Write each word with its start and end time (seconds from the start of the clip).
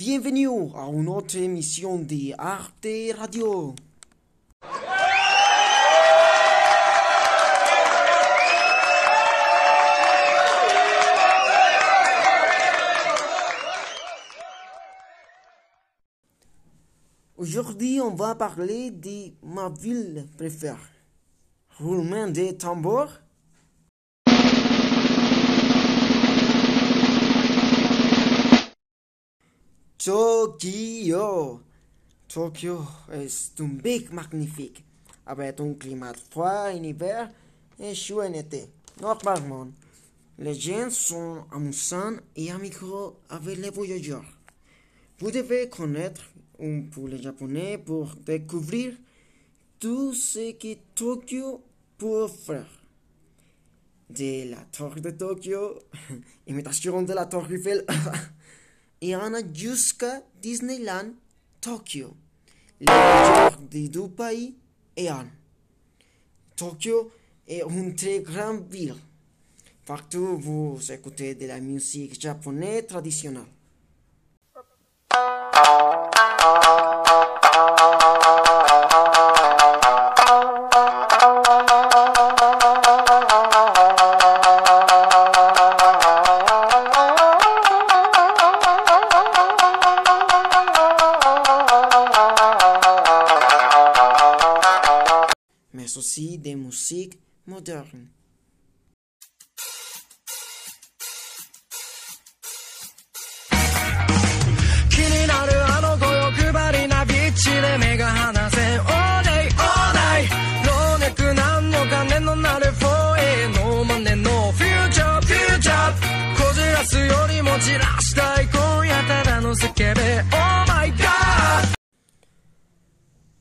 Bienvenue 0.00 0.48
à 0.74 0.86
une 0.86 1.10
autre 1.10 1.36
émission 1.36 1.98
de 1.98 2.32
Arte 2.38 2.86
Radio. 3.18 3.74
Aujourd'hui, 17.36 18.00
on 18.00 18.14
va 18.14 18.34
parler 18.34 18.90
de 18.90 19.34
ma 19.42 19.68
ville 19.68 20.26
préférée. 20.38 20.78
Roulement 21.78 22.26
des 22.26 22.56
tambours. 22.56 23.20
Tokyo. 30.02 31.60
Tokyo 32.26 32.78
est 33.12 33.60
un 33.60 33.64
bec 33.66 34.10
magnifique, 34.10 34.82
avec 35.26 35.60
un 35.60 35.74
climat 35.74 36.14
froid 36.14 36.70
en 36.72 36.82
hiver 36.82 37.28
et 37.78 37.94
chaud 37.94 38.22
en 38.22 38.32
été. 38.32 38.64
Normalement, 39.02 39.68
les 40.38 40.54
gens 40.54 40.88
sont 40.88 41.44
amusants 41.52 42.16
et 42.34 42.50
amicaux 42.50 43.18
avec 43.28 43.58
les 43.58 43.68
voyageurs. 43.68 44.24
Vous 45.18 45.30
devez 45.30 45.68
connaître 45.68 46.22
un 46.58 46.80
peu 46.90 47.06
le 47.06 47.20
japonais 47.20 47.76
pour 47.76 48.14
découvrir 48.24 48.94
tout 49.78 50.14
ce 50.14 50.52
que 50.52 50.78
Tokyo 50.94 51.62
peut 51.98 52.26
faire. 52.26 52.70
De 54.08 54.50
la 54.50 54.64
tour 54.72 54.94
de 54.94 55.10
Tokyo, 55.10 55.78
imitation 56.46 57.02
de 57.02 57.12
la 57.12 57.26
tour 57.26 57.46
Eiffel, 57.52 57.84
et 59.00 59.16
on 59.16 59.34
a 59.34 59.40
jusqu'à 59.52 60.22
Disneyland 60.40 61.12
Tokyo, 61.60 62.14
le 62.80 62.86
meilleur 62.86 63.58
des 63.70 63.88
deux 63.88 64.08
pays 64.08 64.56
et 64.96 65.08
un. 65.08 65.26
Tokyo 66.56 67.10
est 67.48 67.62
une 67.62 67.94
très 67.94 68.20
grande 68.20 68.70
ville. 68.70 68.96
Partout 69.86 70.36
vous 70.38 70.78
écoutez 70.92 71.34
de 71.34 71.46
la 71.46 71.60
musique 71.60 72.20
japonaise 72.20 72.86
traditionnelle. 72.86 73.42
Fantasie 95.90 96.38
de 96.38 96.54
Musik 96.54 97.18
modern. 97.46 98.20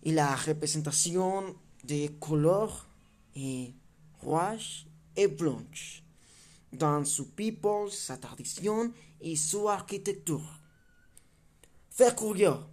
Y 0.00 0.12
la 0.12 0.34
representación 0.36 1.67
de 1.88 2.06
couleur 2.20 2.86
et 3.34 3.74
rouge 4.20 4.86
et 5.16 5.26
blanche 5.26 6.04
dans 6.72 7.04
son 7.04 7.24
people, 7.24 7.90
sa 7.90 8.16
tradition 8.18 8.92
et 9.20 9.34
son 9.36 9.66
architecture. 9.68 10.60
Faire 11.90 12.14
courir. 12.14 12.68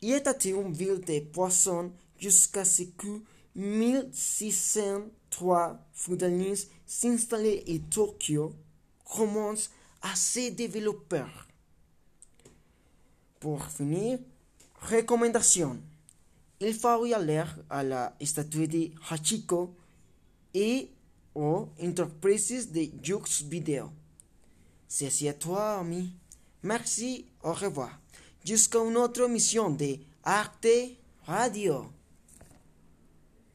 il 0.00 0.14
était 0.14 0.50
une 0.50 0.72
ville 0.72 1.00
de 1.00 1.20
poissons 1.20 1.92
jusqu'à 2.18 2.64
ce 2.64 2.84
que 2.84 3.20
1603 3.54 5.78
Fudanis 5.92 6.68
s'installent 6.86 7.62
et 7.66 7.82
Tokyo 7.90 8.54
commence 9.04 9.70
à 10.00 10.16
se 10.16 10.48
développer. 10.50 11.24
Pour 13.40 13.66
finir, 13.66 14.18
recommandations. 14.80 15.78
Il 16.60 16.74
faut 16.74 17.06
y 17.06 17.14
aller 17.14 17.44
à 17.70 17.84
la 17.84 18.16
statue 18.24 18.66
de 18.66 18.90
Hachiko 19.08 19.76
et 20.52 20.88
aux 21.34 21.68
entreprises 21.80 22.72
de 22.72 22.88
Jux 23.00 23.44
Video. 23.48 23.90
C'est 24.88 25.28
à 25.28 25.34
toi, 25.34 25.78
ami. 25.78 26.12
Merci, 26.64 27.26
au 27.44 27.52
revoir. 27.52 28.00
Jusqu'à 28.44 28.80
une 28.80 28.96
autre 28.96 29.28
mission 29.28 29.70
de 29.70 29.98
Arte 30.24 30.66
Radio. 31.26 31.86